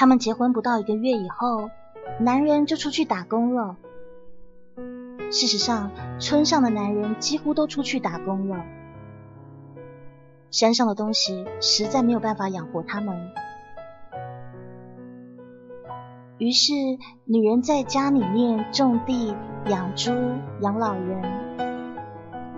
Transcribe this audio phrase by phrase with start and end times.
[0.00, 1.68] 他们结婚不到一个月以后，
[2.20, 3.76] 男人就出去打工了。
[5.30, 8.64] 事实上，村上的男人几乎都出去打工了。
[10.50, 13.14] 山上的东西实在没有办法养活他们，
[16.38, 16.72] 于是
[17.26, 19.34] 女人在家里面种地、
[19.66, 20.12] 养猪、
[20.62, 21.22] 养老人，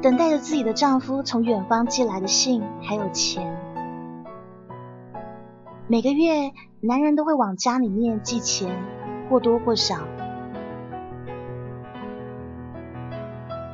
[0.01, 3.62] 等待着自己的丈夫从远方寄来的信还有钱。
[5.89, 8.83] 每个月，男人都会往家里面寄钱，
[9.29, 9.99] 或多或少。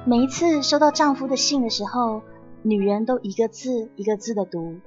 [0.07, 2.23] 每一次收到丈夫的信的时候，
[2.63, 4.81] 女人都一个字一个字的读。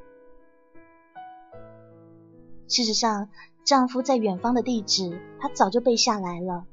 [2.67, 3.30] 事实上，
[3.64, 6.66] 丈夫在远方的地址，她早就背下来了。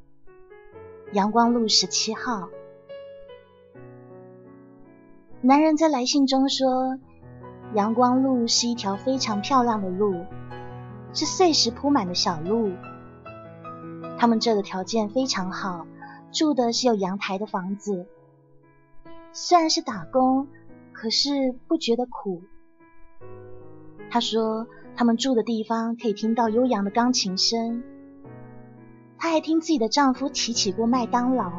[1.13, 2.49] 阳光路十七号。
[5.43, 6.99] 男人在来信中说，
[7.75, 10.25] 阳光路是一条非常漂亮的路。
[11.15, 12.73] 是碎石铺满的小路。
[14.19, 15.87] 他们这的条件非常好，
[16.31, 18.07] 住的是有阳台的房子。
[19.33, 20.49] 虽然是打工，
[20.93, 22.43] 可是不觉得苦。
[24.11, 24.67] 他说，
[24.97, 27.83] 他们住的地方可以听到悠扬的钢琴声。
[29.17, 31.51] 她还听自己的丈夫提起过麦当劳。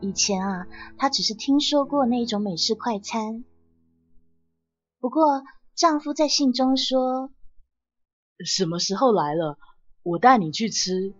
[0.00, 0.66] 以前啊，
[0.98, 3.42] 她只是听说过那种美式快餐。
[5.06, 5.44] 不过，
[5.76, 7.30] 丈夫在信中说。
[8.44, 9.56] 什么时候来了？
[10.02, 11.14] 我带你去吃。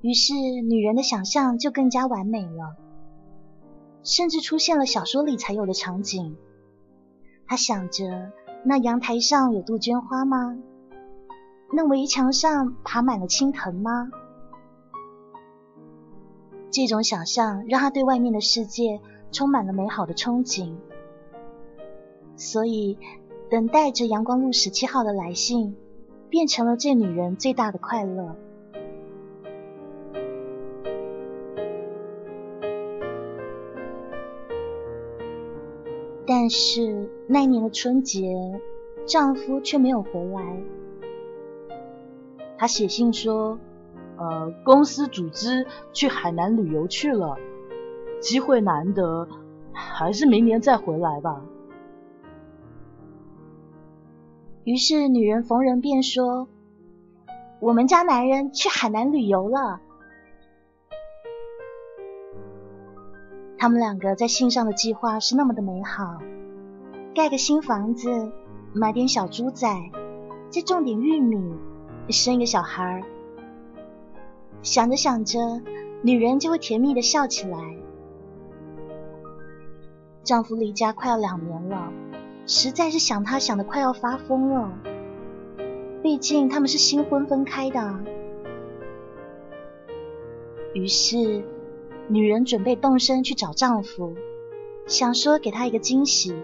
[0.00, 2.76] 于是，女人的想象就更加完美了，
[4.04, 6.36] 甚至出现了小说里才有的场景。
[7.48, 8.30] 她想着：
[8.64, 10.56] 那阳台上有杜鹃花吗？
[11.74, 14.08] 那围墙上爬满了青藤吗？
[16.70, 19.00] 这种想象让她对外面的世界
[19.32, 20.76] 充满了美好的憧憬。
[22.36, 22.98] 所以。
[23.50, 25.76] 等待着阳光路十七号的来信，
[26.30, 28.34] 变成了这女人最大的快乐。
[36.26, 38.58] 但是那年的春节，
[39.04, 40.62] 丈夫却没有回来。
[42.56, 43.58] 他写信说
[44.16, 47.36] ：“呃，公司组织去海南旅游去了，
[48.18, 49.28] 机会难得，
[49.74, 51.44] 还是明年再回来吧。”
[54.64, 56.46] 于是女人逢人便说
[57.58, 59.80] ：“我们家男人去海南旅游了。”
[63.58, 66.18] 他们两个在信上的计划是那么的美好：
[67.14, 68.30] 盖个新房子，
[68.72, 69.68] 买点小猪仔，
[70.50, 71.56] 再种点玉米，
[72.10, 73.02] 生一个小孩儿。
[74.62, 75.60] 想着想着，
[76.02, 77.58] 女人就会甜蜜的笑起来。
[80.22, 81.92] 丈夫离家快要两年了。
[82.46, 84.72] 实在是想他想的快要发疯了，
[86.02, 88.00] 毕竟他们是新婚分开的。
[90.74, 91.44] 于是，
[92.08, 94.14] 女人准备动身去找丈夫，
[94.86, 96.34] 想说给他一个惊喜。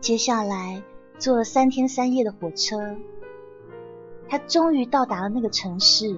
[0.00, 0.82] 接下来，
[1.18, 2.96] 坐了三天三夜的火车，
[4.28, 6.16] 她终于到达了那个城市。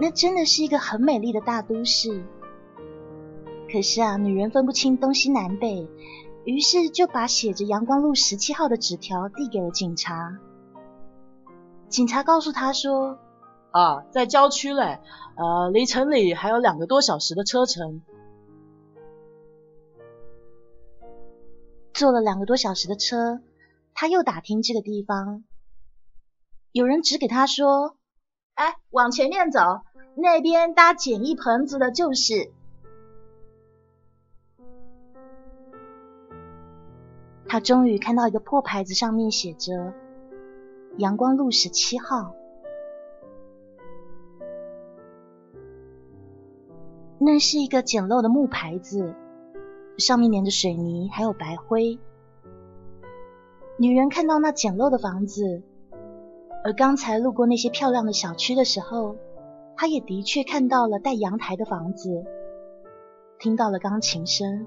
[0.00, 2.24] 那真的是一个很美丽的大都市，
[3.70, 5.86] 可是啊，女人分不清东西南北，
[6.44, 10.38] 于是就把写着阳光路十七号的纸条递给了警察。
[11.90, 13.18] 警察告诉他说
[13.72, 15.00] ：“啊，在郊区嘞，
[15.36, 18.00] 呃，离城里还有两个多小时的车程。”
[21.92, 23.42] 坐了两个多小时的车，
[23.92, 25.44] 他又打听这个地方，
[26.72, 27.98] 有人指给他说
[28.56, 29.60] ：“哎，往前面走。”
[30.14, 32.50] 那边搭简易棚子的就是。
[37.48, 39.92] 他终于看到一个破牌子，上面写着
[40.98, 42.32] “阳光路十七号”。
[47.18, 49.14] 那是一个简陋的木牌子，
[49.98, 51.98] 上面粘着水泥，还有白灰。
[53.78, 55.62] 女人看到那简陋的房子，
[56.62, 59.16] 而刚才路过那些漂亮的小区的时候。
[59.80, 62.22] 他也的确看到了带阳台的房子，
[63.38, 64.66] 听到了钢琴声，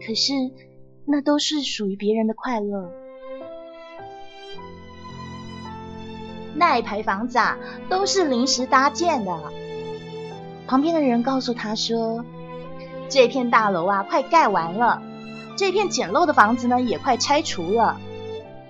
[0.00, 0.32] 可是
[1.04, 2.90] 那都是属于别人的快乐。
[6.54, 7.58] 那一排房子啊，
[7.90, 9.38] 都是临时搭建的。
[10.66, 12.24] 旁边的人告诉他说
[13.10, 15.02] ：“这片大楼啊，快盖完了；
[15.54, 18.00] 这片简陋的房子呢，也快拆除了。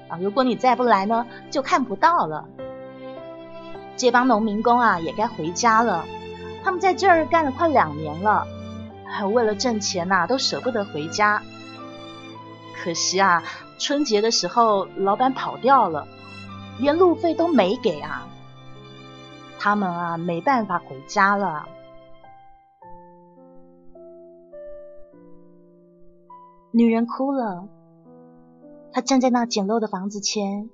[0.09, 2.49] 啊，如果你再不来呢，就看不到了。
[3.97, 6.05] 这帮农民工啊，也该回家了。
[6.63, 8.47] 他们在这儿干了快两年了，
[9.33, 11.43] 为了挣钱呐，都舍不得回家。
[12.77, 13.43] 可惜啊，
[13.79, 16.09] 春节的时候，老板跑掉了。”
[16.81, 18.27] 连路费都没给啊！
[19.61, 21.69] 他们啊，没办法回家了。
[26.73, 27.69] 女人哭了，
[28.93, 30.69] 她站在那简陋的房子前，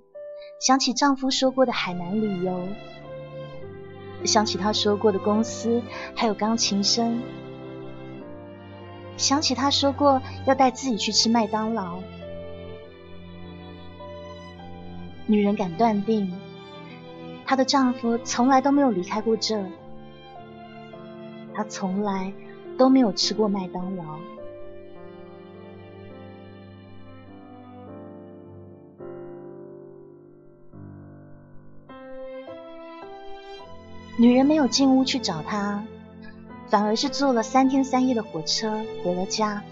[0.58, 2.58] 想起丈夫说过的海南旅游，
[4.24, 5.82] 想起他说过的公司，
[6.14, 7.20] 还有钢琴声，
[9.16, 11.98] 想起他说过要带自己去吃麦当劳。
[15.26, 16.32] 女人敢断定，
[17.46, 19.64] 她的丈夫从来都没有离开过这，
[21.54, 22.32] 他从来
[22.76, 24.04] 都没有吃过麦当劳。
[34.20, 35.82] 女人没有进屋去找他，
[36.68, 39.62] 反而是坐了三天三夜的火车回了家。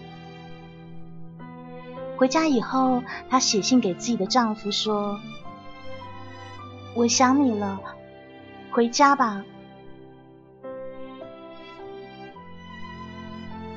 [2.17, 5.21] 回家以后，她写信给自己的丈夫说。
[6.95, 7.79] 我想你了，
[8.71, 9.45] 回家吧。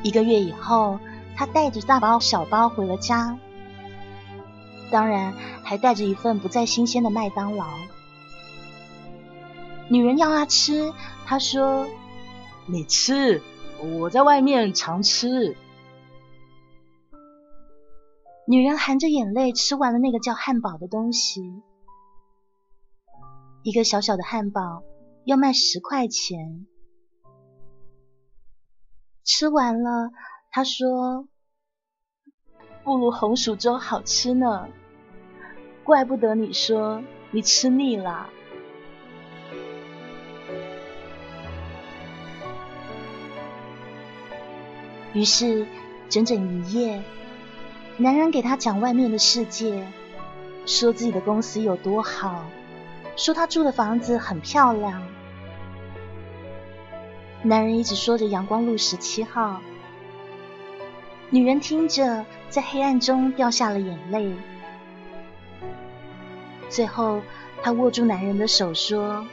[0.04, 1.00] 一个月以后，
[1.36, 3.38] 她带着大包小包回了家，
[4.90, 5.34] 当然
[5.64, 7.66] 还带着一份不再新鲜的麦当劳。
[9.92, 10.94] 女人要他吃，
[11.26, 11.86] 他说
[12.66, 13.42] ：“你吃，
[14.00, 15.58] 我在外面常吃。”
[18.48, 21.62] 女人含着眼泪吃完了那个叫汉堡的东西。
[23.64, 24.82] 一个小小的汉堡
[25.26, 26.66] 要卖十块钱，
[29.26, 30.12] 吃完了，
[30.52, 31.28] 他说
[32.86, 34.70] ：“不如红薯粥好吃呢。”
[35.84, 38.30] 怪不得你说你吃腻了。
[45.14, 45.66] 于是，
[46.10, 47.02] 整整一夜，
[47.98, 49.86] 男人给她讲外面的世界，
[50.66, 52.46] 说自己的公司有多好。
[53.18, 55.04] 说他住的房子很漂亮。
[57.44, 59.62] 男人一直说着阳光路十七号，
[61.30, 64.34] 女人听着，在黑暗中掉下了眼泪。
[66.70, 67.22] 最后，
[67.62, 69.28] 她握住男人的手说：“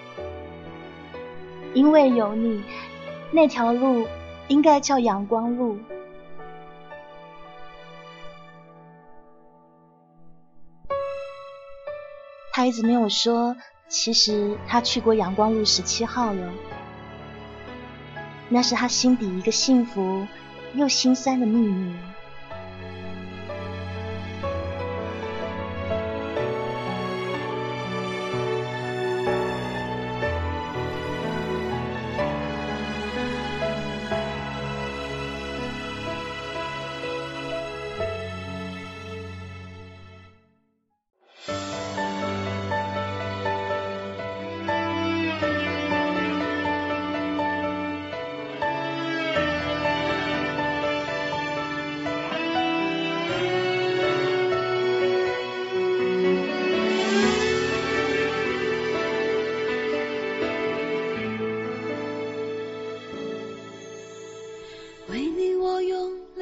[1.73, 2.65] 因为有你，
[3.31, 4.09] 那条路
[4.49, 5.79] 应该叫阳光路。”
[12.53, 13.57] 他一直没有说，
[13.87, 16.53] 其实他去过阳光路十七号了。
[18.49, 20.27] 那是他心底一个幸福
[20.75, 21.95] 又心酸的秘密。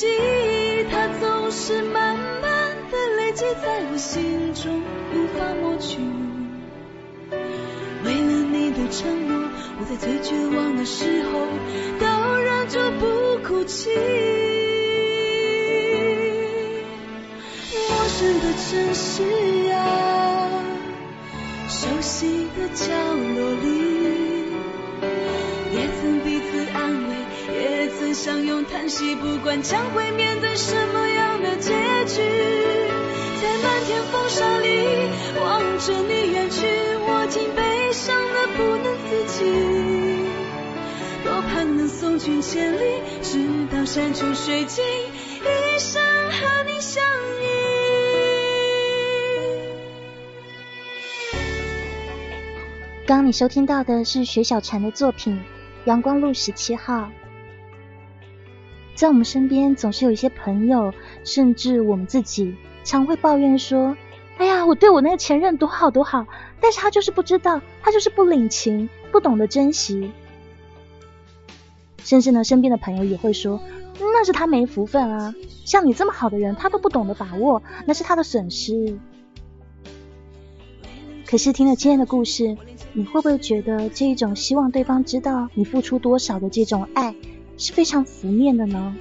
[0.00, 4.80] 记忆它总是慢慢的累积在我心中，
[5.12, 5.98] 无法抹去。
[8.02, 11.46] 为了你的承诺，我在最绝望的时候
[11.98, 12.06] 都
[12.40, 13.90] 忍住不哭泣。
[17.90, 19.22] 陌生的城市
[19.70, 20.64] 啊，
[21.68, 22.86] 熟悉的角
[23.36, 23.99] 落里，
[28.22, 31.72] 相拥叹息，不管将会面对什么样的结
[32.04, 32.20] 局。
[33.40, 35.08] 在漫天风沙里
[35.40, 36.66] 望着你远去，
[36.98, 39.40] 我竟悲伤的不能自己。
[41.24, 43.38] 多盼能送君千里，直
[43.74, 47.44] 到山穷水尽，一生和你相依。
[53.06, 55.36] 刚刚你收听到的是雪小禅的作品
[55.86, 56.94] 《阳光路十七号》。
[59.00, 60.92] 在我们身边，总是有一些朋友，
[61.24, 62.54] 甚至我们自己，
[62.84, 63.96] 常会抱怨说
[64.36, 66.26] ：“哎呀，我对我那个前任多好多好，
[66.60, 70.10] 但是他就是不知道，他就是不领情，不懂得珍惜。”
[72.04, 73.58] 甚至呢，身边的朋友也会说
[73.98, 78.98] ：“那是他没福分啊，像你这么好的人，他都不懂得把握，那是他的损失。”
[81.24, 82.54] 可是听了今天的故事，
[82.92, 87.14] 你会不会觉得这一种希望对方知道你付出多少的这种爱
[87.60, 88.96] 是非常浮面的呢？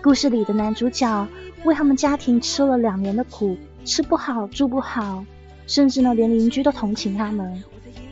[0.00, 1.26] 故事里的男主角
[1.64, 5.24] 为他们家庭吃了两年的苦，吃不好住不好，
[5.66, 7.60] 甚至呢连邻居都同情他们，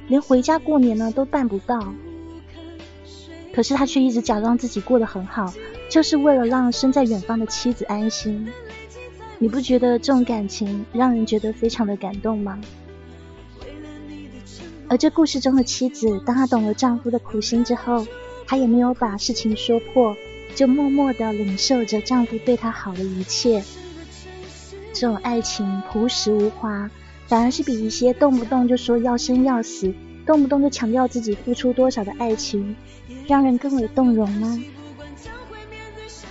[0.08, 1.94] 连回家过年呢都办不到。
[3.54, 5.54] 可是他却一直假装自己过得很好，
[5.88, 8.48] 就是为了让身在远方的妻子安心。
[9.38, 12.58] 你不觉得这种感情让人觉得非常的感动吗？
[14.88, 18.04] 而这故事中的妻子，当她懂了丈夫的苦心之后，
[18.50, 20.16] 她也没有把事情说破，
[20.56, 23.62] 就默默的忍受着丈夫对她好的一切。
[24.92, 26.90] 这种爱情朴实无华，
[27.28, 29.94] 反而是比一些动不动就说要生要死、
[30.26, 32.74] 动不动就强调自己付出多少的爱情，
[33.28, 34.60] 让人更为动容吗？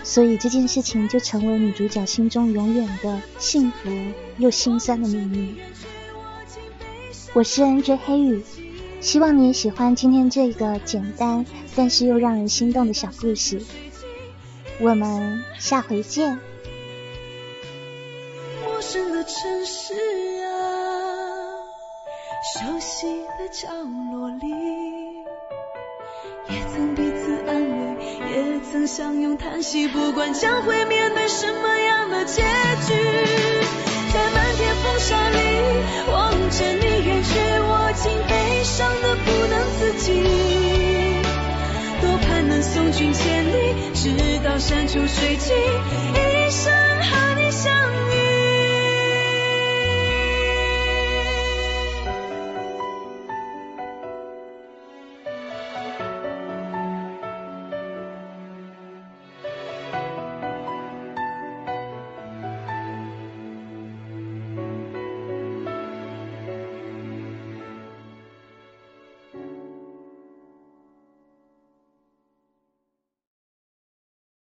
[0.04, 3.90] 所以这件事情就成为女主角心中永远的幸福
[4.38, 5.56] 又心酸的秘密。
[7.32, 8.44] 我是 NJ 黑羽，
[9.02, 13.62] 希望你也喜欢今天这个简单但是又让人心动的小故事。
[14.80, 16.40] 我们下回见。
[18.64, 19.94] 陌生的城市
[20.46, 20.48] 啊，
[22.56, 23.68] 熟悉的角
[24.12, 24.48] 落里，
[26.50, 32.94] 也曾彼此安慰，也曾相拥叹息，不管将会面对什么样的结局，
[34.14, 35.38] 在漫天风沙里
[36.12, 38.39] 望着你远去，我竟悲
[38.80, 40.24] 伤的不能自己。
[42.00, 46.29] 多盼能送君千里，直到山穷水尽。